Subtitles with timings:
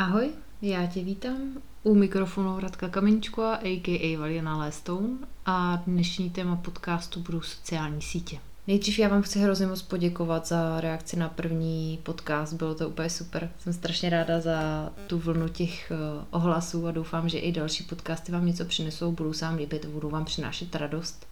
[0.00, 0.30] Ahoj,
[0.62, 4.18] já tě vítám u mikrofonu Radka Kameničková, a.k.a.
[4.18, 5.08] Valiana Lestone
[5.46, 8.38] a dnešní téma podcastu budou sociální sítě.
[8.66, 13.10] Nejdřív já vám chci hrozně moc poděkovat za reakci na první podcast, bylo to úplně
[13.10, 13.50] super.
[13.58, 15.96] Jsem strašně ráda za tu vlnu těch eh,
[16.30, 20.10] ohlasů a doufám, že i další podcasty vám něco přinesou, budou se vám líbit, budou
[20.10, 21.29] vám přinášet radost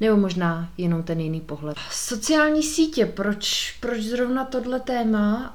[0.00, 1.76] nebo možná jenom ten jiný pohled.
[1.90, 5.54] Sociální sítě, proč, proč zrovna tohle téma?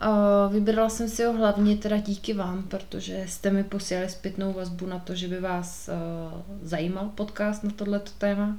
[0.51, 4.99] Vybrala jsem si ho hlavně teda díky vám, protože jste mi posílali zpětnou vazbu na
[4.99, 8.57] to, že by vás uh, zajímal podcast na tohleto téma.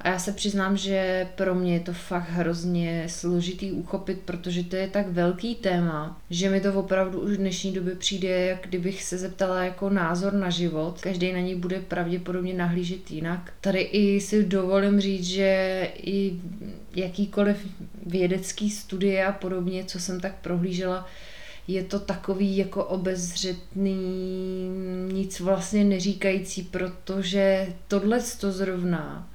[0.00, 4.76] A já se přiznám, že pro mě je to fakt hrozně složitý uchopit, protože to
[4.76, 9.02] je tak velký téma, že mi to opravdu už v dnešní době přijde, jak kdybych
[9.02, 11.00] se zeptala jako názor na život.
[11.00, 13.52] Každý na něj bude pravděpodobně nahlížet jinak.
[13.60, 16.40] Tady i si dovolím říct, že i
[16.96, 17.66] jakýkoliv
[18.06, 21.06] vědecký studie a podobně, co jsem tak prohlížela,
[21.68, 23.98] je to takový jako obezřetný,
[25.12, 29.30] nic vlastně neříkající, protože tohle to zrovna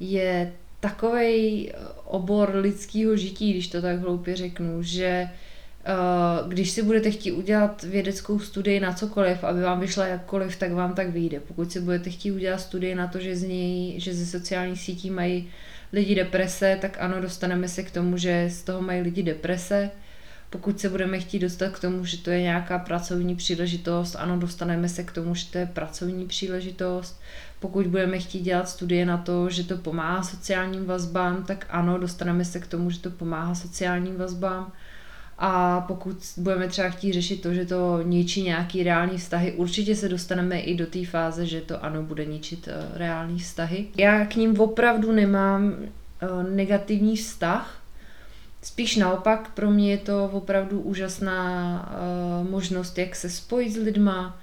[0.00, 1.72] je takový
[2.04, 5.28] obor lidského žití, když to tak hloupě řeknu, že eh,
[6.48, 10.94] když si budete chtít udělat vědeckou studii na cokoliv, aby vám vyšla jakkoliv, tak vám
[10.94, 11.40] tak vyjde.
[11.40, 15.10] Pokud si budete chtít udělat studii na to, že z něj, že ze sociálních sítí
[15.10, 15.50] mají
[15.92, 19.90] lidi deprese, tak ano, dostaneme se k tomu, že z toho mají lidi deprese.
[20.50, 24.88] Pokud se budeme chtít dostat k tomu, že to je nějaká pracovní příležitost, ano, dostaneme
[24.88, 27.20] se k tomu, že to je pracovní příležitost.
[27.60, 32.44] Pokud budeme chtít dělat studie na to, že to pomáhá sociálním vazbám, tak ano, dostaneme
[32.44, 34.72] se k tomu, že to pomáhá sociálním vazbám.
[35.38, 40.08] A pokud budeme třeba chtít řešit to, že to ničí nějaký reální vztahy, určitě se
[40.08, 43.86] dostaneme i do té fáze, že to ano, bude ničit uh, reální vztahy.
[43.96, 47.77] Já k ním opravdu nemám uh, negativní vztah,
[48.68, 51.38] Spíš naopak, pro mě je to opravdu úžasná
[52.42, 54.40] uh, možnost, jak se spojit s lidma,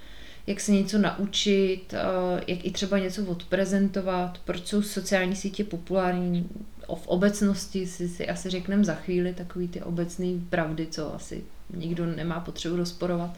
[0.47, 6.49] jak se něco naučit, uh, jak i třeba něco odprezentovat, proč jsou sociální sítě populární.
[6.95, 12.05] V obecnosti si, si asi řekneme za chvíli takový ty obecné pravdy, co asi nikdo
[12.05, 13.29] nemá potřebu rozporovat.
[13.29, 13.35] Uh,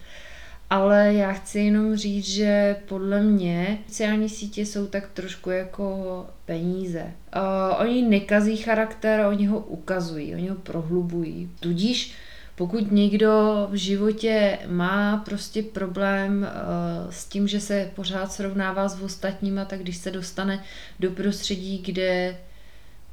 [0.70, 7.04] ale já chci jenom říct, že podle mě sociální sítě jsou tak trošku jako peníze.
[7.36, 11.52] Uh, oni nekazí charakter, oni ho ukazují, oni ho prohlubují.
[11.60, 12.14] Tudíž
[12.56, 19.02] pokud někdo v životě má prostě problém uh, s tím, že se pořád srovnává s
[19.02, 20.64] ostatníma, tak když se dostane
[21.00, 22.38] do prostředí, kde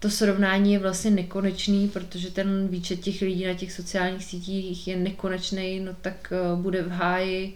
[0.04, 4.96] to srovnání je vlastně nekonečný, protože ten výčet těch lidí na těch sociálních sítích je
[4.96, 7.54] nekonečný, no tak uh, bude v háji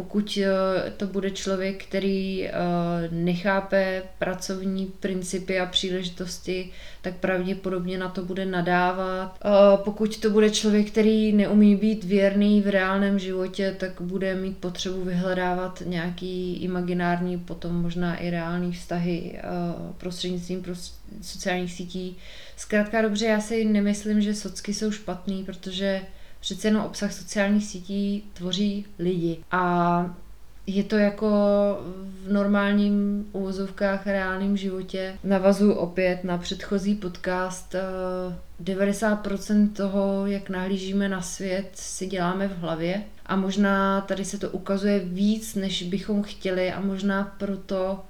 [0.00, 2.52] pokud eh, to bude člověk, který eh,
[3.10, 6.70] nechápe pracovní principy a příležitosti,
[7.02, 9.38] tak pravděpodobně na to bude nadávat.
[9.44, 9.48] Eh,
[9.84, 15.04] pokud to bude člověk, který neumí být věrný v reálném životě, tak bude mít potřebu
[15.04, 19.40] vyhledávat nějaký imaginární, potom možná i reální vztahy
[19.98, 20.64] prostřednictvím
[21.22, 22.16] sociálních sítí.
[22.56, 26.00] Zkrátka dobře, já si nemyslím, že socky jsou špatný, protože
[26.40, 29.38] přece jenom obsah sociálních sítí tvoří lidi.
[29.50, 30.16] A
[30.66, 31.28] je to jako
[32.24, 35.18] v normálním uvozovkách reálném životě.
[35.24, 37.74] Navazuju opět na předchozí podcast.
[38.62, 43.02] 90% eh, toho, jak nahlížíme na svět, si děláme v hlavě.
[43.26, 48.04] A možná tady se to ukazuje víc, než bychom chtěli a možná proto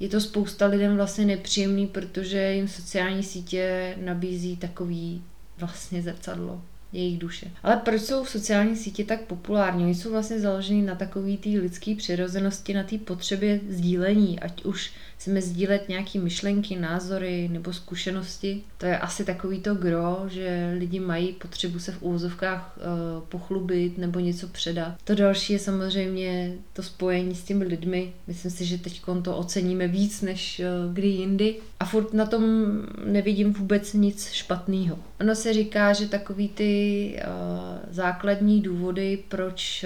[0.00, 5.22] je to spousta lidem vlastně nepříjemný, protože jim sociální sítě nabízí takový
[5.58, 6.62] vlastně zrcadlo
[6.92, 7.50] jejich duše.
[7.62, 9.84] Ale proč jsou sociální sítě tak populární?
[9.84, 14.92] Oni jsou vlastně založeny na takové té lidské přirozenosti, na té potřebě sdílení, ať už
[15.20, 18.62] chceme sdílet nějaké myšlenky, názory nebo zkušenosti.
[18.78, 23.98] To je asi takový to gro, že lidi mají potřebu se v úvozovkách uh, pochlubit
[23.98, 24.94] nebo něco předat.
[25.04, 28.12] To další je samozřejmě to spojení s těmi lidmi.
[28.26, 31.56] Myslím si, že teď to oceníme víc než uh, kdy jindy.
[31.80, 32.42] A furt na tom
[33.04, 34.98] nevidím vůbec nic špatného.
[35.20, 39.84] Ono se říká, že takový ty uh, základní důvody, proč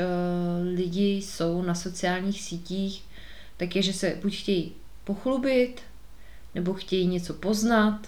[0.74, 3.02] lidi jsou na sociálních sítích,
[3.56, 4.72] tak je, že se buď chtějí
[5.04, 5.80] pochlubit,
[6.54, 8.00] nebo chtějí něco poznat,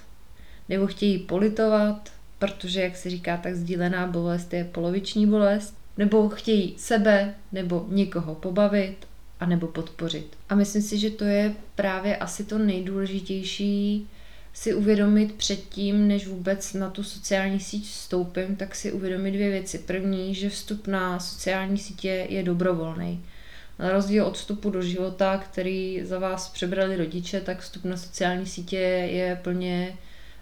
[0.69, 6.75] nebo chtějí politovat, protože, jak se říká, tak sdílená bolest je poloviční bolest, nebo chtějí
[6.79, 9.07] sebe nebo někoho pobavit,
[9.41, 10.37] a nebo podpořit.
[10.49, 14.09] A myslím si, že to je právě asi to nejdůležitější
[14.53, 19.79] si uvědomit předtím, než vůbec na tu sociální síť vstoupím, tak si uvědomit dvě věci.
[19.79, 23.21] První, že vstup na sociální sítě je dobrovolný.
[23.79, 28.47] Na rozdíl od vstupu do života, který za vás přebrali rodiče, tak vstup na sociální
[28.47, 29.97] sítě je plně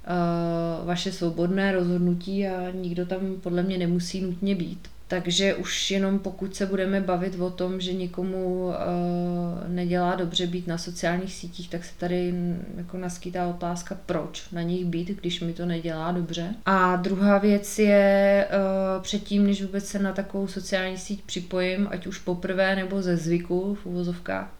[0.06, 4.93] uh, vaše svobodné rozhodnutí a nikdo tam podle mě nemusí nutně být.
[5.08, 8.74] Takže už jenom pokud se budeme bavit o tom, že někomu uh,
[9.68, 12.34] nedělá dobře být na sociálních sítích, tak se tady
[12.76, 16.54] jako naskýtá otázka, proč na nich být, když mi to nedělá dobře.
[16.66, 22.06] A druhá věc je uh, předtím, než vůbec se na takovou sociální síť připojím, ať
[22.06, 24.52] už poprvé nebo ze zvyku v uvozovkách,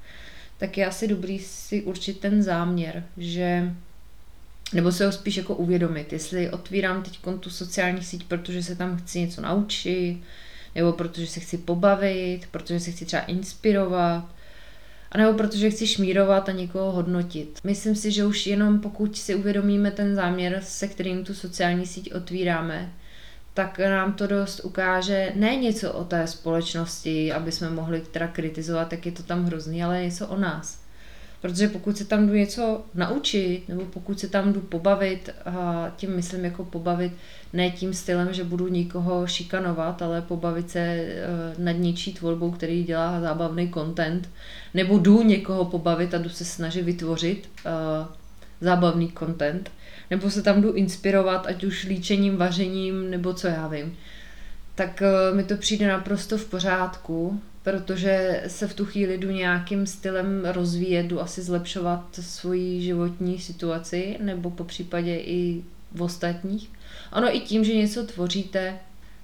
[0.58, 3.74] tak je asi dobrý si určit ten záměr, že
[4.72, 8.96] nebo se ho spíš jako uvědomit, jestli otvírám teď tu sociální síť, protože se tam
[8.96, 10.22] chci něco naučit,
[10.74, 14.24] nebo protože se chci pobavit, protože se chci třeba inspirovat,
[15.12, 17.58] anebo protože chci šmírovat a někoho hodnotit.
[17.64, 22.14] Myslím si, že už jenom pokud si uvědomíme ten záměr, se kterým tu sociální síť
[22.14, 22.92] otvíráme,
[23.54, 28.92] tak nám to dost ukáže ne něco o té společnosti, aby jsme mohli teda kritizovat,
[28.92, 30.83] jak je to tam hrozný, ale něco o nás.
[31.44, 36.16] Protože pokud se tam jdu něco naučit, nebo pokud se tam jdu pobavit, a tím
[36.16, 37.12] myslím jako pobavit
[37.52, 41.14] ne tím stylem, že budu nikoho šikanovat, ale pobavit se e,
[41.58, 44.28] nad něčí tvorbou, který dělá zábavný content,
[44.74, 48.06] nebo jdu někoho pobavit a jdu se snažit vytvořit uh,
[48.60, 49.70] zábavný content,
[50.10, 53.96] nebo se tam jdu inspirovat, ať už líčením, vařením, nebo co já vím,
[54.74, 59.86] tak uh, mi to přijde naprosto v pořádku protože se v tu chvíli jdu nějakým
[59.86, 65.62] stylem rozvíjet, jdu asi zlepšovat svoji životní situaci, nebo po případě i
[65.92, 66.70] v ostatních.
[67.12, 68.78] Ono i tím, že něco tvoříte,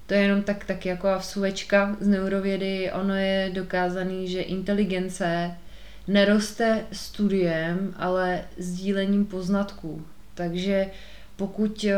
[0.06, 5.54] to je jenom tak, tak jako vsuvečka z neurovědy, ono je dokázaný, že inteligence
[6.08, 10.04] neroste studiem, ale sdílením poznatků.
[10.34, 10.86] Takže
[11.40, 11.94] pokud eh,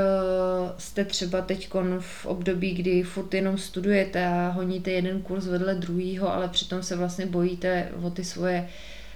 [0.78, 6.34] jste třeba teď v období, kdy furt jenom studujete a honíte jeden kurz vedle druhýho,
[6.34, 8.68] ale přitom se vlastně bojíte o ty svoje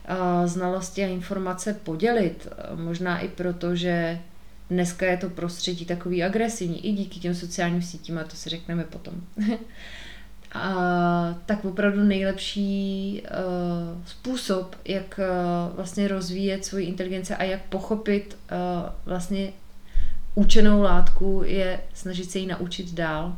[0.04, 4.18] eh, znalosti a informace podělit, eh, možná i proto, že
[4.70, 8.84] dneska je to prostředí takový agresivní, i díky těm sociálním sítím, a to si řekneme
[8.84, 9.14] potom.
[10.52, 18.38] a, tak opravdu nejlepší uh, způsob, jak uh, vlastně rozvíjet svoji inteligenci a jak pochopit
[18.50, 19.52] uh, vlastně
[20.36, 23.36] učenou látku je snažit se ji naučit dál.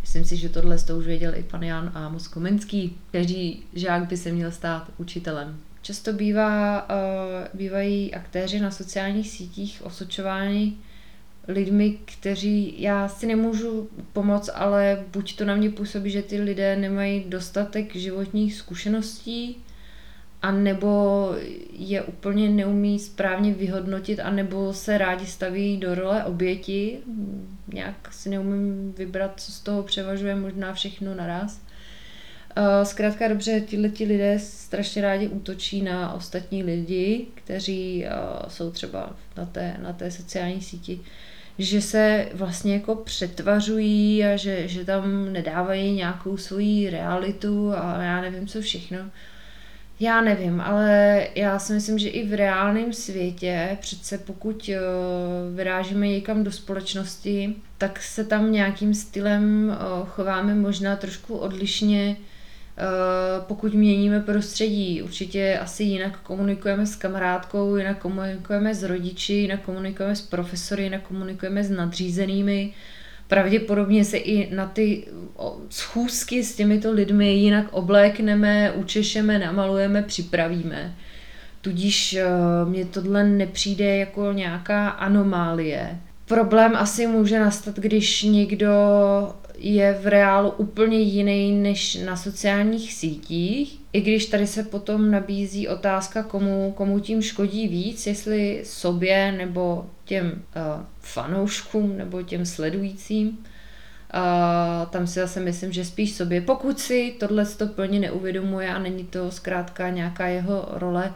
[0.00, 2.96] Myslím si, že tohle to už věděl i pan Jan Amos Komenský.
[3.12, 5.60] Každý žák by se měl stát učitelem.
[5.82, 6.96] Často bývá, uh,
[7.54, 10.76] bývají aktéři na sociálních sítích osočováni
[11.48, 16.76] lidmi, kteří já si nemůžu pomoct, ale buď to na mě působí, že ty lidé
[16.76, 19.56] nemají dostatek životních zkušeností,
[20.42, 21.32] a nebo
[21.72, 26.98] je úplně neumí správně vyhodnotit, a nebo se rádi staví do role oběti.
[27.72, 31.60] Nějak si neumím vybrat, co z toho převažuje, možná všechno naraz.
[32.82, 38.06] Zkrátka dobře, tyhle ti lidé strašně rádi útočí na ostatní lidi, kteří
[38.48, 41.00] jsou třeba na té, na té sociální síti,
[41.58, 48.20] že se vlastně jako přetvařují a že, že tam nedávají nějakou svoji realitu a já
[48.20, 48.98] nevím co všechno.
[50.00, 54.78] Já nevím, ale já si myslím, že i v reálném světě, přece pokud eh,
[55.54, 62.82] vyrážíme někam do společnosti, tak se tam nějakým stylem eh, chováme možná trošku odlišně, eh,
[63.40, 65.02] pokud měníme prostředí.
[65.02, 71.02] Určitě asi jinak komunikujeme s kamarádkou, jinak komunikujeme s rodiči, jinak komunikujeme s profesory, jinak
[71.02, 72.72] komunikujeme s nadřízenými,
[73.28, 75.06] pravděpodobně se i na ty
[75.70, 80.94] schůzky s těmito lidmi jinak oblékneme, učešeme, namalujeme, připravíme.
[81.60, 82.24] Tudíž eh,
[82.64, 86.00] mně tohle nepřijde jako nějaká anomálie.
[86.24, 88.72] Problém asi může nastat, když někdo
[89.58, 95.68] je v reálu úplně jiný než na sociálních sítích, i když tady se potom nabízí
[95.68, 103.38] otázka, komu, komu tím škodí víc, jestli sobě nebo těm uh, fanouškům nebo těm sledujícím.
[104.14, 106.40] Uh, tam si zase myslím, že spíš sobě.
[106.40, 111.12] Pokud si tohle to plně neuvědomuje a není to zkrátka nějaká jeho role,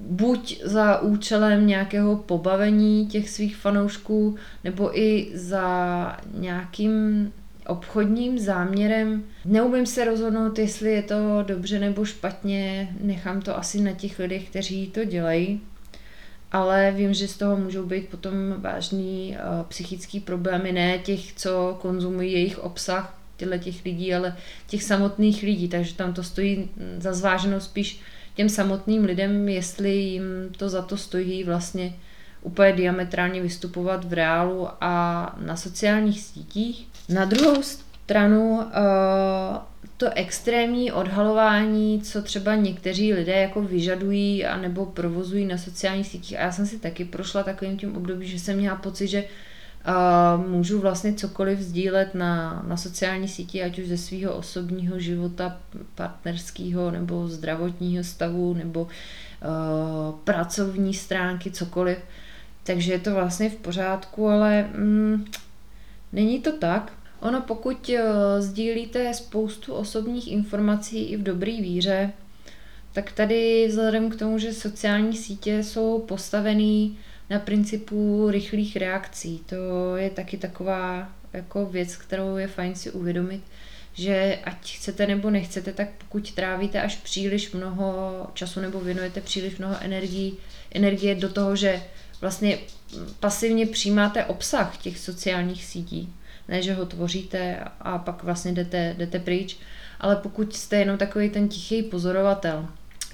[0.00, 7.32] buď za účelem nějakého pobavení těch svých fanoušků, nebo i za nějakým
[7.66, 9.22] obchodním záměrem.
[9.44, 14.48] Neumím se rozhodnout, jestli je to dobře nebo špatně, nechám to asi na těch lidech,
[14.48, 15.60] kteří to dělají,
[16.54, 21.78] ale vím, že z toho můžou být potom vážný uh, psychický problémy, ne těch, co
[21.80, 26.68] konzumují jejich obsah, těchto těch lidí, ale těch samotných lidí, takže tam to stojí
[26.98, 28.00] za zváženou spíš
[28.34, 30.22] těm samotným lidem, jestli jim
[30.56, 31.94] to za to stojí vlastně
[32.42, 36.88] úplně diametrálně vystupovat v reálu a na sociálních sítích.
[37.08, 39.58] Na druhou stranu eh,
[39.96, 46.38] to extrémní odhalování, co třeba někteří lidé jako vyžadují a nebo provozují na sociálních sítích.
[46.38, 49.24] A já jsem si taky prošla takovým tím období, že jsem měla pocit, že
[49.84, 55.60] A můžu vlastně cokoliv sdílet na, na sociální síti, ať už ze svého osobního života,
[55.94, 58.88] partnerského nebo zdravotního stavu, nebo uh,
[60.24, 61.98] pracovní stránky, cokoliv.
[62.64, 65.24] Takže je to vlastně v pořádku, ale mm,
[66.12, 66.92] není to tak.
[67.24, 67.96] Ono pokud uh,
[68.38, 72.12] sdílíte spoustu osobních informací i v dobré víře,
[72.92, 76.98] tak tady vzhledem k tomu, že sociální sítě jsou postavený
[77.30, 83.42] na principu rychlých reakcí, to je taky taková jako věc, kterou je fajn si uvědomit,
[83.94, 89.58] že ať chcete nebo nechcete, tak pokud trávíte až příliš mnoho času nebo věnujete příliš
[89.58, 90.38] mnoho energií,
[90.74, 91.82] energie do toho, že
[92.20, 92.58] vlastně
[93.20, 96.12] pasivně přijímáte obsah těch sociálních sítí,
[96.48, 99.56] ne, že ho tvoříte a pak vlastně jdete, jdete pryč,
[100.00, 102.68] ale pokud jste jenom takový ten tichý pozorovatel,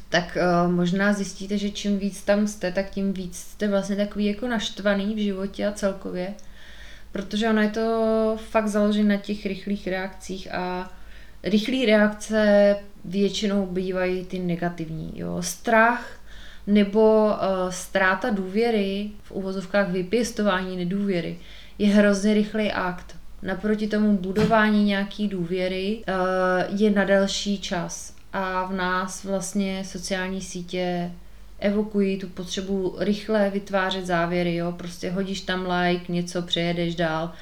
[0.08, 4.26] tak uh, možná zjistíte, že čím víc tam jste, tak tím víc jste vlastně takový
[4.26, 6.34] jako naštvaný v životě a celkově.
[7.12, 10.92] Protože ono je to fakt založené na těch rychlých reakcích a
[11.42, 15.12] rychlé reakce většinou bývají ty negativní.
[15.14, 15.36] Jo.
[15.40, 16.20] Strach
[16.66, 21.38] nebo uh, ztráta důvěry, v uvozovkách vypěstování nedůvěry,
[21.78, 23.19] je hrozně rychlý akt.
[23.42, 28.14] Naproti tomu budování nějaký důvěry uh, je na delší čas.
[28.32, 31.12] A v nás vlastně sociální sítě
[31.58, 37.32] evokují tu potřebu rychle vytvářet závěry, jo, prostě hodíš tam like, něco přejedeš dál,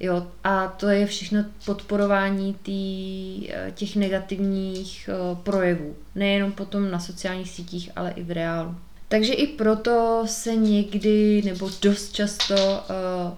[0.00, 7.00] jo, a to je všechno podporování tý, eh, těch negativních eh, projevů, nejenom potom na
[7.00, 8.74] sociálních sítích, ale i v reálu.
[9.08, 13.32] Takže i proto se někdy, nebo dost často, uh,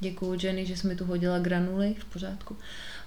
[0.00, 2.56] děkuju Jenny, že jsi mi tu hodila granuly, v pořádku,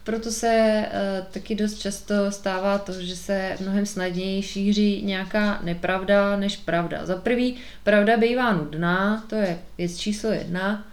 [0.04, 6.38] proto se uh, taky dost často stává to, že se mnohem snadněji šíří nějaká nepravda
[6.38, 7.06] než pravda.
[7.06, 10.91] Za prvý, pravda bývá nudná, to je věc číslo jedna,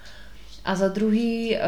[0.69, 1.61] a za druhý uh,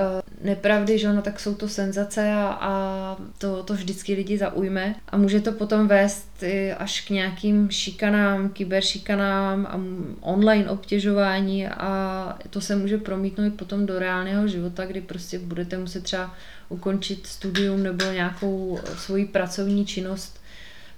[0.45, 4.95] nepravdy, že ono tak jsou to senzace a, a to, to vždycky lidi zaujme.
[5.09, 6.45] A může to potom vést
[6.79, 9.81] až k nějakým šikanám, kyberšikanám a
[10.21, 16.03] online obtěžování a to se může promítnout potom do reálného života, kdy prostě budete muset
[16.03, 16.35] třeba
[16.69, 20.41] ukončit studium nebo nějakou svoji pracovní činnost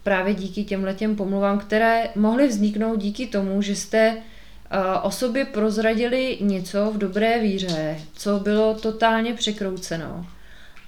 [0.03, 4.17] právě díky těm letěm pomluvám, které mohly vzniknout díky tomu, že jste
[5.03, 10.27] o sobě prozradili něco v dobré víře, co bylo totálně překrouceno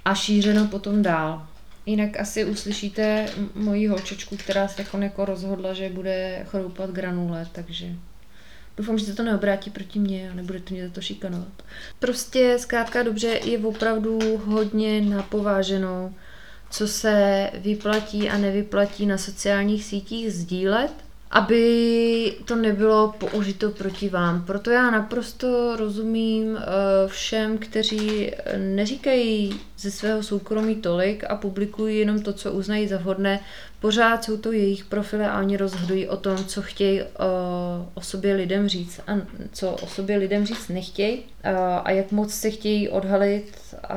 [0.05, 1.47] a šířeno potom dál.
[1.87, 7.87] Jinak asi uslyšíte moji holčičku, která se jako rozhodla, že bude chroupat granule, takže
[8.77, 11.63] doufám, že se to neobrátí proti mně a nebude to mě za to šikanovat.
[11.99, 16.15] Prostě zkrátka dobře je opravdu hodně napováženou,
[16.71, 21.04] co se vyplatí a nevyplatí na sociálních sítích sdílet
[21.35, 24.45] aby to nebylo použito proti vám.
[24.45, 26.63] Proto já naprosto rozumím eh,
[27.09, 33.41] všem, kteří neříkají ze svého soukromí tolik a publikují jenom to, co uznají za vhodné.
[33.81, 37.07] Pořád jsou to jejich profily a oni rozhodují o tom, co chtějí eh,
[37.95, 39.13] o sobě lidem říct a
[39.53, 43.97] co o sobě lidem říct nechtějí a, eh, a jak moc se chtějí odhalit a,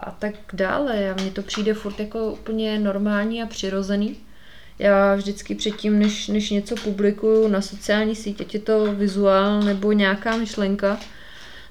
[0.00, 1.10] a tak dále.
[1.10, 4.16] A mně to přijde furt jako úplně normální a přirozený.
[4.78, 9.92] Já vždycky předtím, než, než něco publikuju na sociální sítě, ať je to vizuál nebo
[9.92, 11.00] nějaká myšlenka,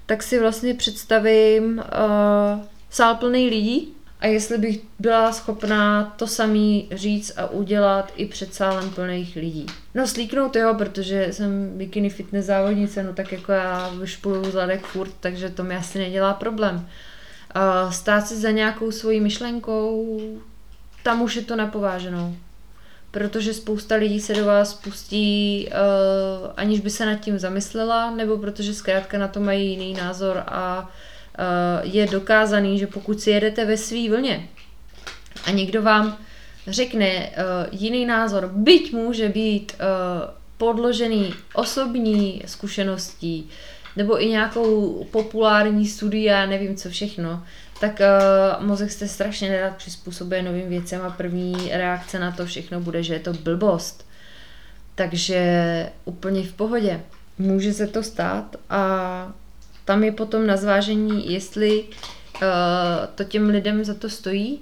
[0.06, 6.88] tak si vlastně představím uh, sál plný lidí a jestli bych byla schopná to samý
[6.92, 9.66] říct a udělat i před sálem plných lidí.
[9.94, 15.12] No slíknout jo, protože jsem bikini fitness závodnice, no tak jako já vyšpuluju zadek furt,
[15.20, 16.76] takže to mi asi nedělá problém.
[16.76, 20.20] Uh, stát si za nějakou svojí myšlenkou,
[21.02, 22.36] tam už je to napováženou
[23.16, 28.38] protože spousta lidí se do vás pustí, uh, aniž by se nad tím zamyslela, nebo
[28.38, 30.88] protože zkrátka na to mají jiný názor a
[31.38, 34.48] uh, je dokázaný, že pokud si jedete ve svý vlně
[35.44, 36.16] a někdo vám
[36.66, 43.50] řekne uh, jiný názor, byť může být uh, podložený osobní zkušeností,
[43.96, 47.42] nebo i nějakou populární studii, já nevím co všechno,
[47.80, 52.80] tak uh, mozek jste strašně nerad přizpůsobuje novým věcem a první reakce na to všechno
[52.80, 54.06] bude, že je to blbost.
[54.94, 57.00] Takže úplně v pohodě.
[57.38, 59.32] Může se to stát a
[59.84, 62.40] tam je potom na zvážení, jestli uh,
[63.14, 64.60] to těm lidem za to stojí,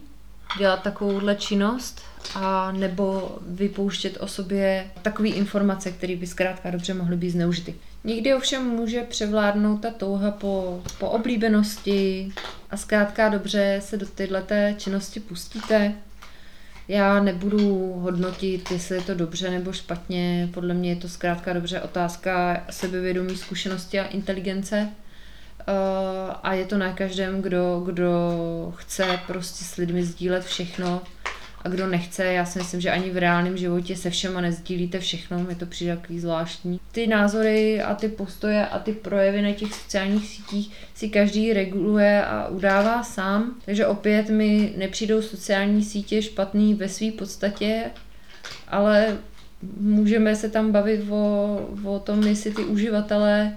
[0.59, 2.03] dělat takovouhle činnost,
[2.35, 7.75] a nebo vypouštět o sobě takové informace, které by zkrátka dobře mohly být zneužity.
[8.05, 12.33] Někdy ovšem může převládnout ta touha po, po oblíbenosti
[12.71, 15.95] a zkrátka dobře se do této činnosti pustíte.
[16.89, 20.49] Já nebudu hodnotit, jestli je to dobře nebo špatně.
[20.55, 24.89] Podle mě je to zkrátka dobře otázka sebevědomí, zkušenosti a inteligence.
[26.43, 28.11] a je to na každém, kdo, kdo
[28.77, 31.03] chce prostě s lidmi sdílet všechno
[31.65, 35.39] a kdo nechce, já si myslím, že ani v reálném životě se všema nezdílíte všechno,
[35.39, 36.81] mi to přijde takový zvláštní.
[36.93, 42.25] Ty názory a ty postoje a ty projevy na těch sociálních sítích si každý reguluje
[42.25, 47.91] a udává sám, takže opět mi nepřijdou sociální sítě špatný ve své podstatě,
[48.69, 49.19] ale
[49.81, 53.57] můžeme se tam bavit o, o tom, jestli ty uživatelé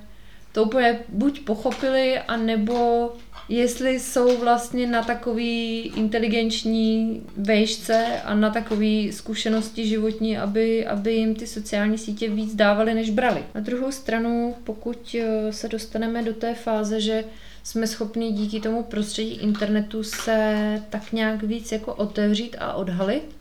[0.52, 3.12] to úplně buď pochopili, anebo
[3.50, 11.36] jestli jsou vlastně na takový inteligenční vejšce a na takové zkušenosti životní, aby, aby jim
[11.36, 13.44] ty sociální sítě víc dávaly, než brali.
[13.56, 17.24] Na druhou stranu, pokud eh, se dostaneme do té fáze, že
[17.64, 23.36] jsme schopni díky tomu prostředí internetu se tak nějak víc jako otevřít a odhalit,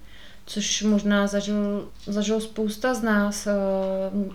[0.47, 3.47] což možná zažil, zažil spousta z nás.
[3.47, 3.53] Eh,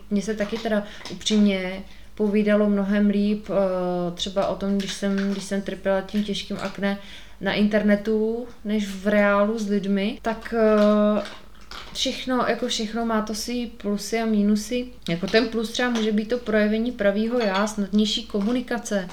[0.09, 1.83] mně se taky teda upřímně
[2.15, 6.97] povídalo mnohem líp eh, třeba o tom, když jsem, když jsem trpěla tím těžkým akne
[7.41, 11.21] na internetu, než v reálu s lidmi, tak eh,
[11.93, 14.87] všechno, jako všechno má to si plusy a mínusy.
[15.09, 19.07] Jako ten plus třeba může být to projevení pravýho já, snadnější komunikace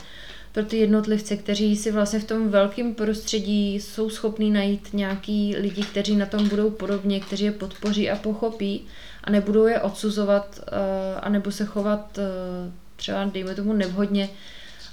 [0.53, 5.83] pro ty jednotlivce, kteří si vlastně v tom velkém prostředí jsou schopní najít nějaký lidi,
[5.83, 8.87] kteří na tom budou podobně, kteří je podpoří a pochopí
[9.25, 12.19] a nebudou je odsuzovat uh, a nebo se chovat
[12.99, 14.31] třeba, dejme tomu, nevhodně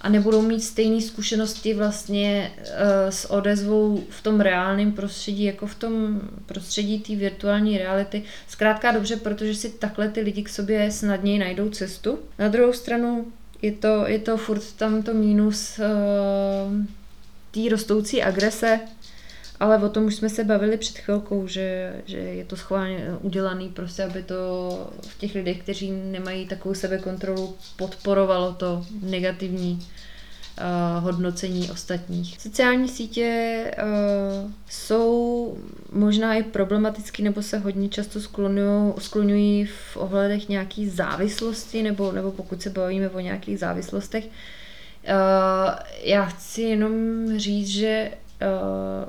[0.02, 2.66] a nebudou mít stejné zkušenosti vlastně uh,
[3.10, 8.24] s odezvou v tom reálném prostředí, jako v tom prostředí té virtuální reality.
[8.48, 12.20] Zkrátka dobře, protože si takhle ty lidi k sobě snadněji najdou cestu.
[12.40, 13.26] Na druhou stranu
[13.62, 16.86] je to, je to furt tam to mínus uh,
[17.52, 18.80] té rostoucí agrese,
[19.60, 23.70] ale o tom už jsme se bavili před chvilkou, že, že je to schválně udělaný
[23.70, 24.70] prostě, aby to
[25.02, 32.42] v těch lidech, kteří nemají takovou sebekontrolu, podporovalo to negativní uh, hodnocení ostatních.
[32.42, 35.58] Sociální sítě uh, jsou
[35.92, 38.20] možná i problematický nebo se hodně často
[39.00, 44.26] skloňují v ohledech nějaký závislosti nebo, nebo pokud se bavíme o nějakých závislostech.
[44.26, 44.32] Uh,
[46.04, 46.94] já chci jenom
[47.38, 48.12] říct, že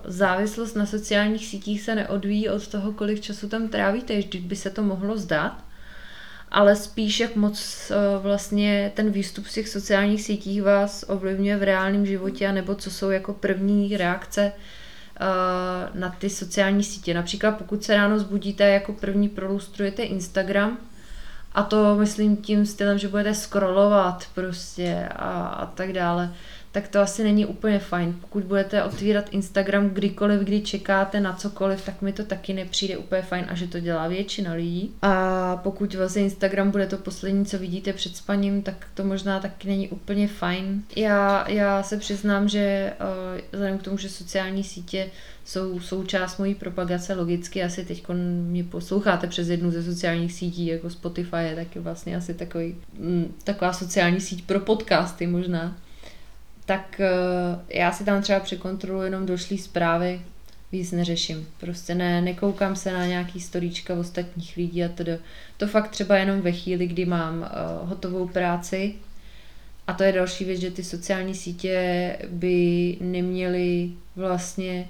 [0.04, 4.70] závislost na sociálních sítích se neodvíjí od toho, kolik času tam trávíte, když by se
[4.70, 5.64] to mohlo zdát,
[6.50, 11.62] ale spíš jak moc uh, vlastně ten výstup z těch sociálních sítích vás ovlivňuje v
[11.62, 17.14] reálném životě, nebo co jsou jako první reakce uh, na ty sociální sítě.
[17.14, 20.78] Například pokud se ráno zbudíte, jako první prolustrujete Instagram,
[21.52, 26.34] a to myslím tím stylem, že budete scrollovat prostě a, a tak dále
[26.76, 28.16] tak to asi není úplně fajn.
[28.20, 33.22] Pokud budete otvírat Instagram kdykoliv, kdy čekáte na cokoliv, tak mi to taky nepřijde úplně
[33.22, 34.94] fajn a že to dělá většina lidí.
[35.02, 39.68] A pokud vlastně Instagram bude to poslední, co vidíte před spaním, tak to možná taky
[39.68, 40.82] není úplně fajn.
[40.96, 45.10] Já, já se přiznám, že uh, vzhledem k tomu, že sociální sítě
[45.44, 48.04] jsou součást mojí propagace, logicky asi teď
[48.48, 53.34] mě posloucháte přes jednu ze sociálních sítí, jako Spotify je taky vlastně asi takový, m,
[53.44, 55.76] taková sociální síť pro podcasty možná
[56.66, 60.20] tak uh, já si tam třeba překontroluji jenom došlý zprávy,
[60.72, 61.48] víc neřeším.
[61.60, 65.18] Prostě ne, nekoukám se na nějaký storíčka ostatních lidí a tedy.
[65.56, 68.94] To fakt třeba jenom ve chvíli, kdy mám uh, hotovou práci.
[69.86, 74.88] A to je další věc, že ty sociální sítě by neměly vlastně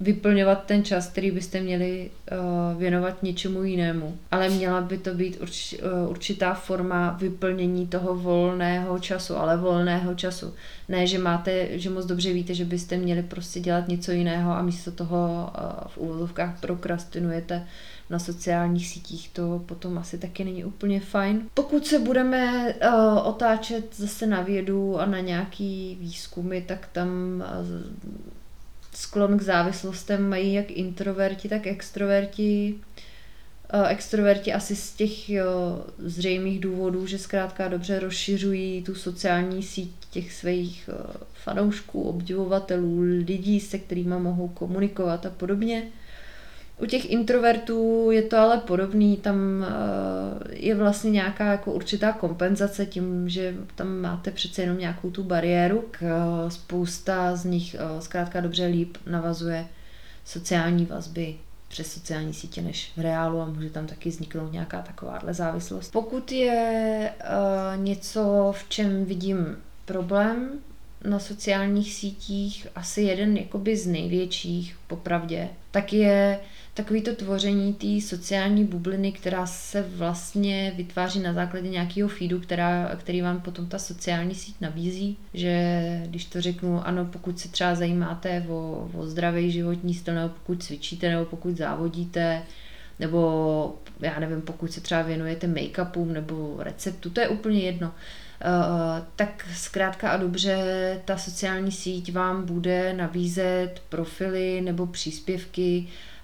[0.00, 4.18] vyplňovat ten čas, který byste měli uh, věnovat něčemu jinému.
[4.30, 10.54] Ale měla by to být uh, určitá forma vyplnění toho volného času, ale volného času.
[10.88, 14.62] Ne, že máte, že moc dobře víte, že byste měli prostě dělat něco jiného a
[14.62, 17.66] místo toho uh, v úvodovkách prokrastinujete
[18.10, 21.42] na sociálních sítích, to potom asi taky není úplně fajn.
[21.54, 22.74] Pokud se budeme
[23.24, 27.08] otáčet zase na vědu a na nějaký výzkumy, tak tam
[28.96, 32.74] sklon k závislostem mají jak introverti, tak extroverti.
[33.72, 39.92] Eh, extroverti asi z těch jo, zřejmých důvodů, že zkrátka dobře rozšiřují tu sociální síť
[40.10, 45.82] těch svých eh, fanoušků, obdivovatelů, lidí, se kterými mohou komunikovat a podobně.
[46.78, 49.68] U těch introvertů je to ale podobný, tam eh,
[50.50, 55.84] je vlastně nějaká jako určitá kompenzace tím, že tam máte přece jenom nějakou tu bariéru.
[56.02, 59.66] Eh, spousta z nich eh, zkrátka dobře líp navazuje
[60.24, 61.34] sociální vazby
[61.68, 65.92] přes sociální sítě než v reálu a může tam taky vzniknout nějaká takováhle závislost.
[65.92, 67.12] Pokud je
[67.76, 70.50] něco, v čem vidím problém,
[71.04, 76.40] na sociálních sítích asi jeden jakoby z největších, popravdě, tak je
[76.76, 82.96] takový to tvoření té sociální bubliny, která se vlastně vytváří na základě nějakého feedu, která,
[82.96, 87.74] který vám potom ta sociální síť nabízí, že když to řeknu, ano, pokud se třeba
[87.74, 92.42] zajímáte o, o zdravý životní styl, nebo pokud cvičíte, nebo pokud závodíte,
[93.00, 97.86] nebo já nevím, pokud se třeba věnujete make-upům nebo receptu, to je úplně jedno.
[97.88, 100.56] Uh, tak zkrátka a dobře
[101.04, 106.15] ta sociální síť vám bude nabízet profily nebo příspěvky uh,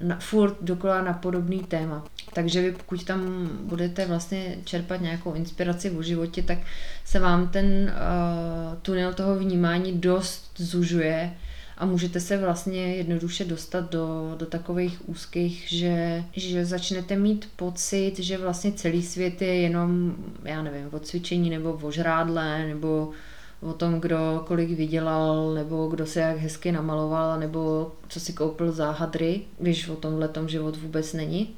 [0.00, 2.04] na, furt dokola na podobný téma.
[2.32, 6.58] Takže vy pokud tam budete vlastně čerpat nějakou inspiraci o životě, tak
[7.04, 11.32] se vám ten uh, tunel toho vnímání dost zužuje
[11.78, 18.14] a můžete se vlastně jednoduše dostat do, do takových úzkých, že, že začnete mít pocit,
[18.18, 23.12] že vlastně celý svět je jenom, já nevím, o cvičení nebo o žrádle nebo
[23.60, 28.72] o tom, kdo kolik vydělal, nebo kdo se jak hezky namaloval, nebo co si koupil
[28.72, 31.54] záhadry, když o tomhle tom život vůbec není.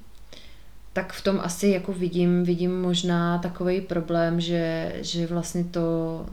[0.92, 6.26] Tak v tom asi jako vidím, vidím možná takový problém, že, že vlastně to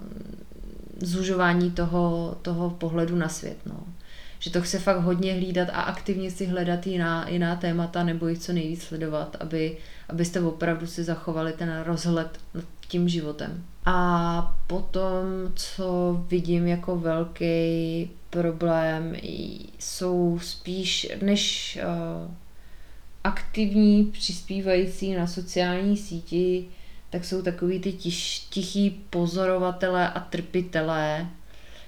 [1.01, 3.57] zužování toho, toho pohledu na svět.
[3.65, 3.83] No.
[4.39, 8.39] Že to chce fakt hodně hlídat a aktivně si hledat jiná, jiná témata nebo jich
[8.39, 9.77] co nejvíc sledovat, aby,
[10.09, 13.63] abyste opravdu si zachovali ten rozhled nad tím životem.
[13.85, 19.15] A potom, co vidím jako velký problém,
[19.79, 22.31] jsou spíš než uh,
[23.23, 26.65] aktivní přispívající na sociální síti,
[27.09, 31.27] tak jsou takový ty tiš, tichý pozorovatelé a trpitelé,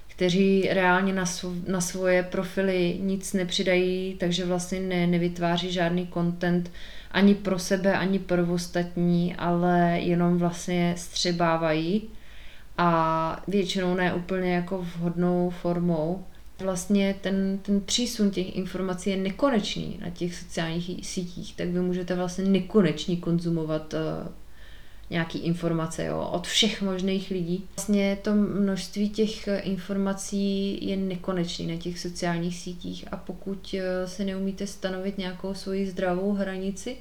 [0.08, 6.70] kteří reálně na, svo, na svoje profily nic nepřidají, takže vlastně ne, nevytváří žádný content
[7.10, 12.02] ani pro sebe, ani pro ostatní, ale jenom vlastně střebávají
[12.78, 16.24] a většinou ne úplně jako vhodnou formou.
[16.60, 22.14] Vlastně ten, ten přísun těch informací je nekonečný na těch sociálních sítích, tak vy můžete
[22.14, 24.28] vlastně nekonečně konzumovat uh,
[25.10, 27.64] nějaký informace jo, od všech možných lidí.
[27.76, 34.24] Vlastně to množství těch informací je nekonečné na těch sociálních sítích a pokud eh, se
[34.24, 36.96] neumíte stanovit nějakou svoji zdravou hranici,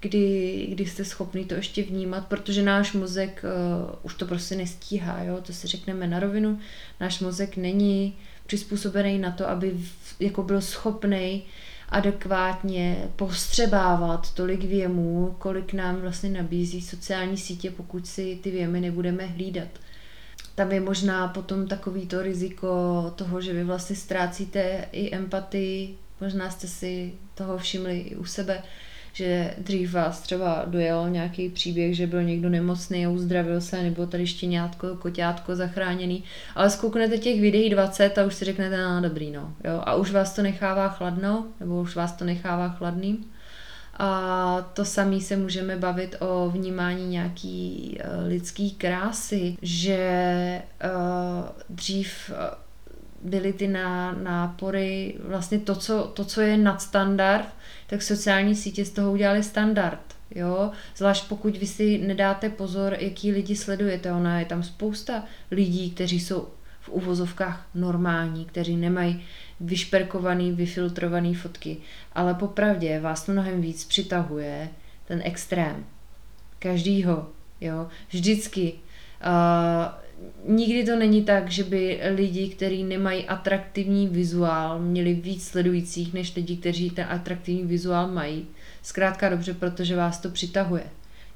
[0.00, 5.22] kdy, kdy jste schopný to ještě vnímat, protože náš mozek uh, už to prostě nestíhá,
[5.22, 5.38] jo?
[5.42, 6.58] to si řekneme na rovinu,
[7.00, 11.42] náš mozek není přizpůsobený na to, aby v, jako byl schopný
[11.88, 19.26] adekvátně postřebávat tolik věmů, kolik nám vlastně nabízí sociální sítě, pokud si ty věmy nebudeme
[19.26, 19.68] hlídat.
[20.54, 22.68] Tam je možná potom takový to riziko
[23.16, 28.62] toho, že vy vlastně ztrácíte i empatii, možná jste si toho všimli i u sebe,
[29.18, 34.06] že dřív vás třeba dojel nějaký příběh, že byl někdo nemocný a uzdravil se, nebo
[34.06, 39.30] tady štěňátko, koťátko zachráněný, ale zkouknete těch videí 20 a už si řeknete, no dobrý,
[39.30, 43.24] no, jo, a už vás to nechává chladno, nebo už vás to nechává chladným.
[44.00, 52.30] A to samé se můžeme bavit o vnímání nějaký uh, lidský krásy, že uh, dřív
[52.30, 52.67] uh,
[53.22, 57.48] byly ty ná, nápory, vlastně to co, to, co je nadstandard,
[57.86, 60.00] tak sociální sítě z toho udělali standard.
[60.34, 60.70] Jo?
[60.96, 64.12] Zvlášť pokud vy si nedáte pozor, jaký lidi sledujete.
[64.12, 66.48] Ona je tam spousta lidí, kteří jsou
[66.80, 69.24] v uvozovkách normální, kteří nemají
[69.60, 71.76] vyšperkovaný, vyfiltrovaný fotky.
[72.12, 74.68] Ale popravdě vás mnohem víc přitahuje
[75.04, 75.84] ten extrém.
[76.58, 77.28] Každýho.
[77.60, 77.88] Jo?
[78.10, 78.72] Vždycky.
[79.26, 80.07] Uh,
[80.44, 86.36] nikdy to není tak, že by lidi, kteří nemají atraktivní vizuál, měli víc sledujících než
[86.36, 88.46] lidi, kteří ten atraktivní vizuál mají.
[88.82, 90.84] Zkrátka dobře, protože vás to přitahuje.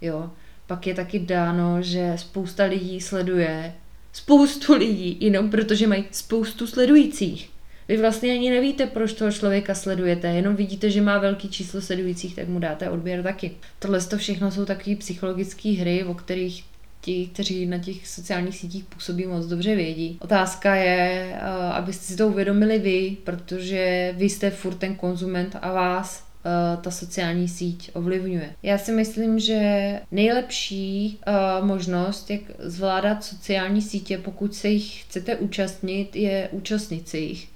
[0.01, 0.31] Jo.
[0.67, 3.75] Pak je taky dáno, že spousta lidí sleduje
[4.13, 7.51] spoustu lidí, jenom protože mají spoustu sledujících.
[7.89, 12.37] Vy vlastně ani nevíte, proč toho člověka sledujete, jenom vidíte, že má velký číslo sledujících,
[12.37, 13.51] tak mu dáte odběr taky.
[13.79, 16.65] Tohle to všechno jsou takové psychologické hry, o kterých
[17.03, 20.19] ti, kteří na těch sociálních sítích působí moc dobře vědí.
[20.21, 21.41] Otázka je, eh,
[21.73, 26.91] abyste si to uvědomili vy, protože vy jste furt ten konzument a vás eh, ta
[26.91, 28.53] sociální síť ovlivňuje.
[28.63, 35.37] Já si myslím, že nejlepší uh, možnost, jak zvládat sociální sítě, pokud se jich chcete
[35.37, 37.49] účastnit, je účastnit se jich.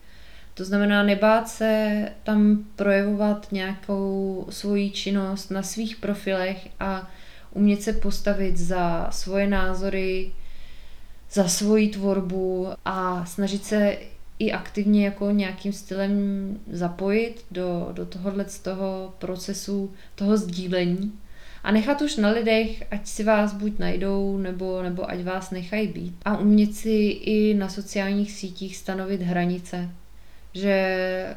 [0.55, 7.11] To znamená nebát se tam projevovat nějakou svoji činnost na svých profilech a
[7.57, 10.33] umět se postavit za svoje názory,
[11.31, 13.97] za svoji tvorbu a snažit se
[14.39, 16.13] i aktivně jako nějakým stylem
[16.73, 21.13] zapojit do, do tohohle z toho procesu, toho sdílení
[21.65, 25.89] A nechat už na lidech, ať si vás buď najdou, nebo, nebo ať vás nechají
[25.89, 26.17] být.
[26.25, 29.91] A umět si i na sociálních sítích stanovit hranice.
[30.55, 31.37] Že eh,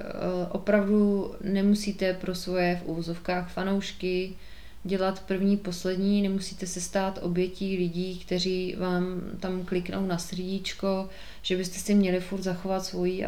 [0.52, 4.34] opravdu nemusíte pro svoje v úvozovkách fanoušky
[4.84, 11.10] dělat první, poslední, nemusíte se stát obětí lidí, kteří vám tam kliknou na srdíčko,
[11.42, 13.26] že byste si měli furt zachovat svoji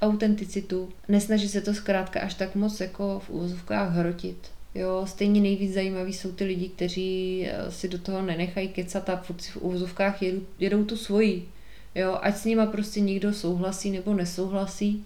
[0.00, 0.88] autenticitu.
[1.08, 4.36] Nesnaží se to zkrátka až tak moc jako v úvozovkách hrotit.
[4.74, 9.16] Jo, stejně nejvíc zajímaví jsou ty lidi, kteří eh, si do toho nenechají kecat a
[9.16, 11.48] furt si v úvozovkách jedou, jedou tu svoji.
[11.94, 15.04] Jo, ať s nima prostě někdo souhlasí nebo nesouhlasí.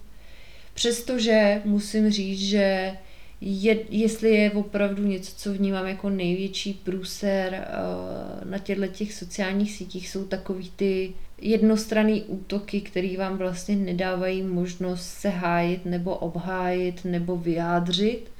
[0.73, 2.97] Přestože musím říct, že
[3.45, 9.71] je, jestli je opravdu něco, co vnímám jako největší průser uh, na těchto těch sociálních
[9.71, 17.05] sítích, jsou takový ty jednostranný útoky, které vám vlastně nedávají možnost se hájit nebo obhájit
[17.05, 18.31] nebo vyjádřit,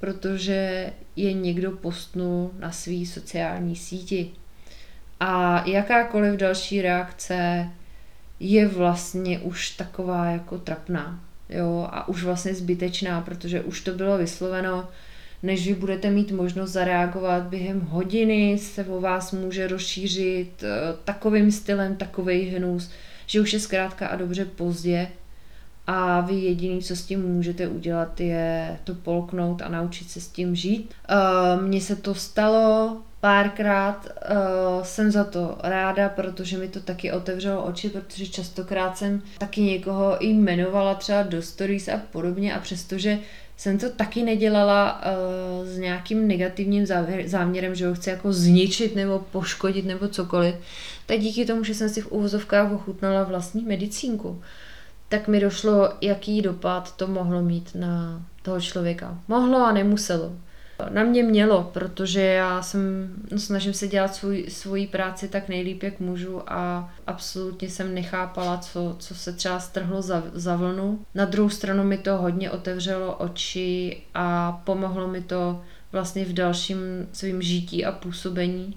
[0.00, 4.30] protože je někdo postnul na svý sociální síti.
[5.20, 7.68] A jakákoliv další reakce
[8.40, 14.18] je vlastně už taková jako trapná jo, a už vlastně zbytečná, protože už to bylo
[14.18, 14.88] vysloveno,
[15.42, 20.68] než vy budete mít možnost zareagovat během hodiny, se o vás může rozšířit uh,
[21.04, 22.90] takovým stylem takový hnus,
[23.26, 25.08] že už je zkrátka a dobře pozdě
[25.86, 30.28] a vy jediný, co s tím můžete udělat, je to polknout a naučit se s
[30.28, 30.94] tím žít.
[31.10, 37.12] Uh, Mně se to stalo párkrát, uh, jsem za to ráda, protože mi to taky
[37.12, 42.60] otevřelo oči, protože častokrát jsem taky někoho i jmenovala třeba do stories a podobně a
[42.60, 43.18] přestože
[43.56, 46.86] jsem to taky nedělala uh, s nějakým negativním
[47.26, 50.54] záměrem, že ho chci jako zničit nebo poškodit nebo cokoliv,
[51.06, 54.42] tak díky tomu, že jsem si v úvozovkách ochutnala vlastní medicínku,
[55.08, 59.18] tak mi došlo, jaký dopad to mohlo mít na toho člověka.
[59.28, 60.32] Mohlo a nemuselo.
[60.90, 62.80] Na mě mělo, protože já jsem,
[63.32, 68.58] no, snažím se dělat svůj, svoji práci tak nejlíp, jak můžu a absolutně jsem nechápala,
[68.58, 71.04] co, co se třeba strhlo za, za vlnu.
[71.14, 75.62] Na druhou stranu mi to hodně otevřelo oči a pomohlo mi to
[75.92, 76.78] vlastně v dalším
[77.12, 78.76] svým žití a působení,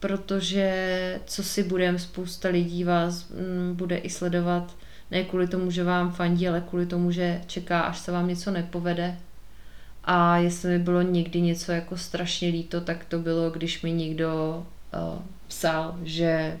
[0.00, 4.76] protože co si budem, spousta lidí vás m, mm, bude i sledovat
[5.10, 8.50] ne kvůli tomu, že vám fandí, ale kvůli tomu, že čeká, až se vám něco
[8.50, 9.16] nepovede.
[10.04, 14.62] A jestli mi bylo někdy něco jako strašně líto, tak to bylo, když mi někdo
[14.94, 16.58] uh, psal, že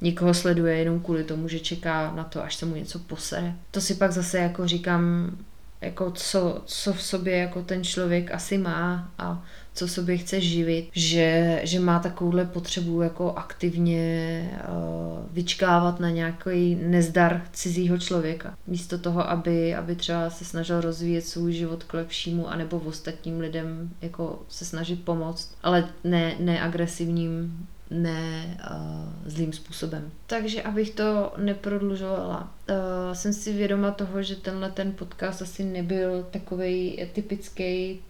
[0.00, 3.54] někoho sleduje jenom kvůli tomu, že čeká na to, až se mu něco posere.
[3.70, 5.36] To si pak zase jako říkám,
[5.80, 9.44] jako co, co v sobě jako ten člověk asi má a
[9.78, 16.74] co sobě chce živit, že, že má takovouhle potřebu jako aktivně uh, vyčkávat na nějaký
[16.74, 18.56] nezdar cizího člověka.
[18.66, 23.90] Místo toho, aby, aby třeba se snažil rozvíjet svůj život k lepšímu, anebo ostatním lidem
[24.02, 30.10] jako se snažit pomoct, ale ne, ne agresivním ne uh, zlým způsobem.
[30.26, 32.76] Takže abych to neprodlužovala, uh,
[33.12, 38.00] jsem si vědoma toho, že tenhle ten podcast asi nebyl takový typický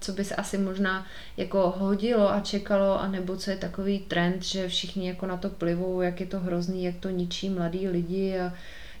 [0.00, 1.06] co by se asi možná
[1.36, 6.00] jako hodilo a čekalo, anebo co je takový trend, že všichni jako na to plivou,
[6.00, 8.52] jak je to hrozný, jak to ničí mladí lidi a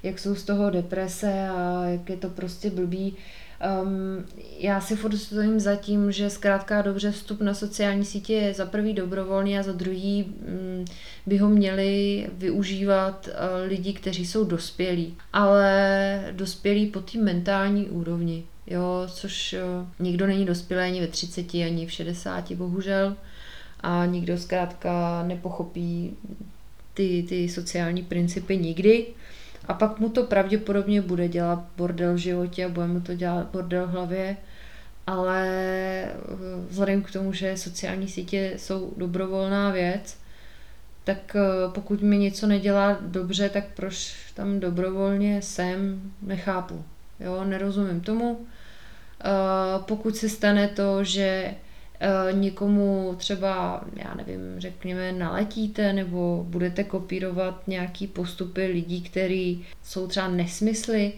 [0.02, 3.16] jak jsou z toho deprese a jak je to prostě blbý.
[3.82, 4.24] Um,
[4.58, 8.66] já si furt stojím za tím, že zkrátka dobře vstup na sociální sítě je za
[8.66, 10.84] prvý dobrovolný a za druhý um,
[11.26, 18.44] by ho měli využívat uh, lidi, kteří jsou dospělí, ale dospělí po té mentální úrovni,
[18.66, 23.16] jo, což uh, nikdo není dospělý ani ve 30, ani v 60, bohužel,
[23.80, 26.16] a nikdo zkrátka nepochopí
[26.94, 29.06] ty, ty sociální principy nikdy.
[29.68, 33.46] A pak mu to pravděpodobně bude dělat bordel v životě a bude mu to dělat
[33.52, 34.36] bordel v hlavě,
[35.06, 36.14] ale eh,
[36.68, 40.18] vzhledem k tomu, že sociální sítě jsou dobrovolná věc,
[41.04, 41.40] tak eh,
[41.74, 46.84] pokud mi něco nedělá dobře, tak proč tam dobrovolně jsem, nechápu.
[47.20, 48.46] Jo, nerozumím tomu.
[49.20, 49.28] Eh,
[49.86, 51.54] pokud se stane to, že
[52.00, 60.06] Eh, někomu třeba, já nevím, řekněme, naletíte nebo budete kopírovat nějaký postupy lidí, který jsou
[60.06, 61.12] třeba nesmysly,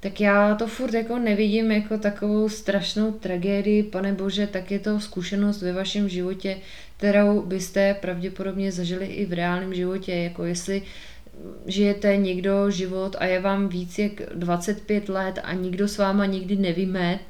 [0.00, 5.00] tak já to furt jako nevidím jako takovou strašnou tragédii, pane bože, tak je to
[5.00, 6.56] zkušenost ve vašem životě,
[6.96, 10.82] kterou byste pravděpodobně zažili i v reálném životě, jako jestli
[11.66, 16.56] žijete někdo život a je vám víc jak 25 let a nikdo s váma nikdy
[16.56, 17.20] nevymet,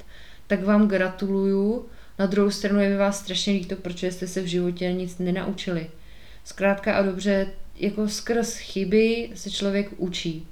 [0.47, 1.85] tak vám gratuluju,
[2.19, 5.89] na druhou stranu je mi vás strašně líto, protože jste se v životě nic nenaučili.
[6.43, 10.47] Zkrátka a dobře, jako skrz chyby se člověk učí.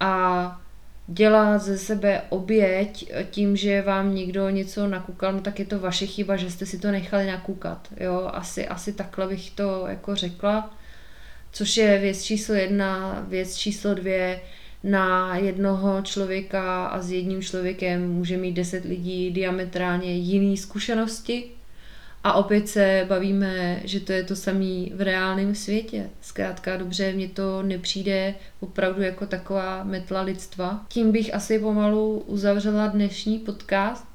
[0.00, 0.60] A
[1.06, 6.06] dělá ze sebe oběť tím, že vám někdo něco nakukal, no tak je to vaše
[6.06, 7.88] chyba, že jste si to nechali nakukat.
[8.00, 10.76] Jo, asi, asi takhle bych to jako řekla.
[11.54, 14.40] Což je věc číslo jedna, věc číslo dvě,
[14.82, 21.44] na jednoho člověka a s jedním člověkem může mít deset lidí diametrálně jiné zkušenosti,
[22.24, 26.10] a opět se bavíme, že to je to samé v reálném světě.
[26.20, 30.84] Zkrátka dobře, mně to nepřijde opravdu jako taková metla lidstva.
[30.88, 34.13] Tím bych asi pomalu uzavřela dnešní podcast.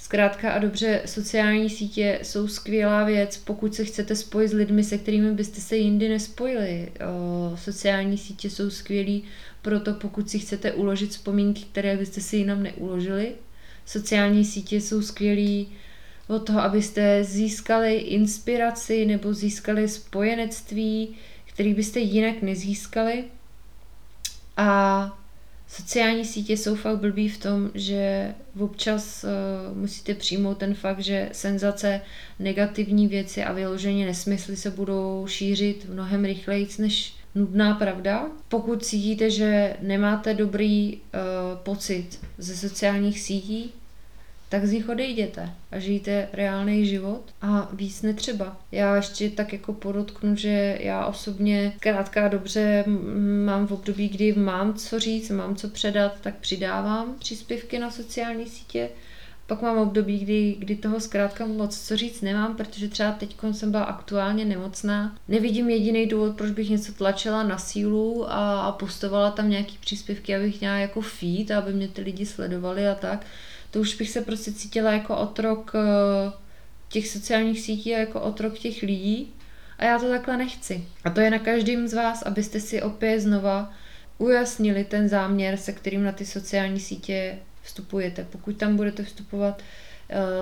[0.00, 4.98] Zkrátka a dobře, sociální sítě jsou skvělá věc, pokud se chcete spojit s lidmi, se
[4.98, 6.92] kterými byste se jindy nespojili.
[7.08, 9.24] O, sociální sítě jsou skvělý
[9.62, 13.32] proto, pokud si chcete uložit vzpomínky, které byste si jinam neuložili.
[13.86, 15.68] Sociální sítě jsou skvělý
[16.28, 23.24] od toho, abyste získali inspiraci nebo získali spojenectví, který byste jinak nezískali.
[24.56, 25.18] A
[25.68, 31.28] sociální sítě jsou fakt blbý v tom, že občas uh, musíte přijmout ten fakt, že
[31.32, 32.00] senzace,
[32.38, 38.26] negativní věci a vyloženě nesmysly se budou šířit mnohem rychleji než nudná pravda.
[38.48, 41.00] Pokud cítíte, že nemáte dobrý uh,
[41.62, 43.72] pocit ze sociálních sítí,
[44.48, 48.56] tak z nich odejděte a žijte reálný život a víc netřeba.
[48.72, 52.84] Já ještě tak jako podotknu, že já osobně krátká dobře
[53.44, 58.46] mám v období, kdy mám co říct, mám co předat, tak přidávám příspěvky na sociální
[58.46, 58.88] sítě.
[59.46, 63.70] Pak mám období, kdy, kdy toho zkrátka moc co říct nemám, protože třeba teď jsem
[63.70, 65.16] byla aktuálně nemocná.
[65.28, 70.36] Nevidím jediný důvod, proč bych něco tlačila na sílu a, a postovala tam nějaký příspěvky,
[70.36, 73.26] abych měla jako feed, aby mě ty lidi sledovali a tak
[73.70, 76.32] to už bych se prostě cítila jako otrok eh,
[76.88, 79.34] těch sociálních sítí a jako otrok těch lidí.
[79.78, 80.84] A já to takhle nechci.
[81.04, 83.72] A to je na každém z vás, abyste si opět znova
[84.18, 88.26] ujasnili ten záměr, se kterým na ty sociální sítě vstupujete.
[88.30, 89.62] Pokud tam budete vstupovat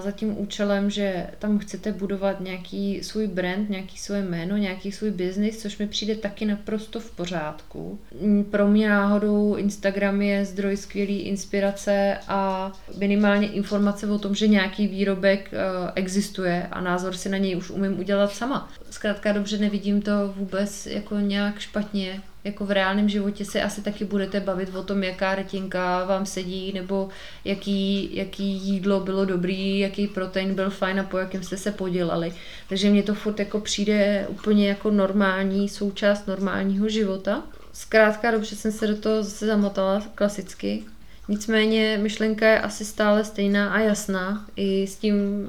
[0.00, 5.10] za tím účelem, že tam chcete budovat nějaký svůj brand, nějaký svoje jméno, nějaký svůj
[5.10, 7.98] biznis, což mi přijde taky naprosto v pořádku.
[8.20, 14.48] Mm, pro mě náhodou Instagram je zdroj skvělý inspirace a minimálně informace o tom, že
[14.48, 15.56] nějaký výrobek eh,
[15.94, 18.70] existuje a názor si na něj už umím udělat sama.
[18.90, 24.04] Zkrátka dobře nevidím to vůbec jako nějak špatně jako v reálném životě se asi taky
[24.04, 27.08] budete bavit o tom, jaká retinka vám sedí, nebo
[27.44, 32.32] jaký, jaký jídlo bylo dobrý, jaký protein byl fajn a po jakém jste se podělali.
[32.68, 37.42] Takže mně to furt jako přijde úplně jako normální součást normálního života.
[37.72, 40.82] Zkrátka dobře jsem se do toho zase zamotala klasicky.
[41.28, 45.48] Nicméně myšlenka je asi stále stejná a jasná i s tím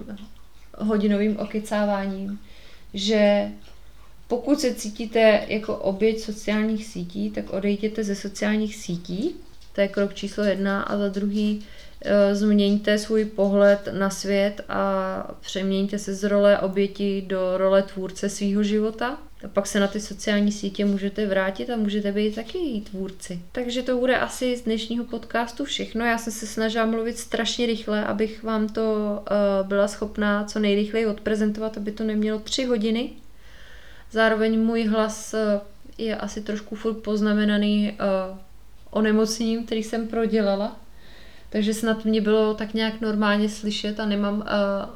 [0.77, 2.39] hodinovým okecáváním,
[2.93, 3.47] že
[4.27, 9.35] pokud se cítíte jako oběť sociálních sítí, tak odejděte ze sociálních sítí,
[9.77, 11.65] to je krok číslo jedna, a za druhý
[12.01, 18.29] e, změňte svůj pohled na svět a přeměňte se z role oběti do role tvůrce
[18.29, 19.17] svého života.
[19.43, 23.39] A pak se na ty sociální sítě můžete vrátit a můžete být taky tvůrci.
[23.51, 26.05] Takže to bude asi z dnešního podcastu všechno.
[26.05, 31.05] Já jsem se snažila mluvit strašně rychle, abych vám to uh, byla schopná co nejrychleji
[31.05, 33.09] odprezentovat, aby to nemělo tři hodiny.
[34.11, 35.61] Zároveň můj hlas eh,
[35.97, 38.37] je asi trošku furt poznamenaný uh,
[38.89, 40.75] onemocněním, který jsem prodělala.
[41.49, 44.45] Takže snad mě bylo tak nějak normálně slyšet a nemám uh,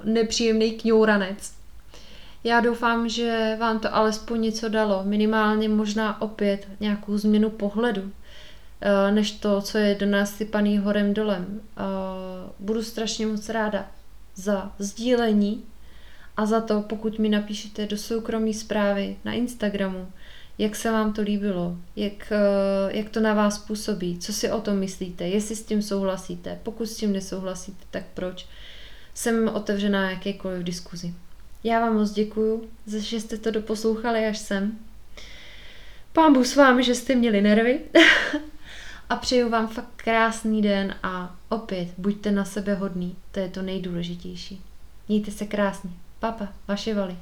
[0.04, 1.54] nepříjemný kňouranec.
[2.44, 8.10] Já doufám, že vám to alespoň něco dalo, minimálně možná opět nějakou změnu pohledu, uh,
[9.12, 11.46] než to, co je do nás sypaný horem dolem.
[11.50, 13.88] Uh, budu strašně moc ráda
[14.36, 15.64] za sdílení
[16.42, 20.12] a za to, pokud mi napíšete do soukromí zprávy na Instagramu,
[20.58, 24.62] jak se vám to líbilo, jak, eh, jak to na vás působí, co si o
[24.62, 28.48] tom myslíte, jestli s tím souhlasíte, pokud s tím nesouhlasíte, tak proč.
[29.14, 31.14] Jsem otevřená jakékoliv diskuzi.
[31.64, 34.80] Já vám moc děkuju, že jste to doposlouchali až sem.
[36.14, 37.80] Pán Bůh s vámi, že jste měli nervy.
[39.10, 43.62] a přeju vám fakt krásný den a opět buďte na sebe hodný, to je to
[43.62, 44.62] nejdůležitější.
[45.08, 45.92] Mějte se krásně.
[46.22, 47.18] Papa, vaše vali.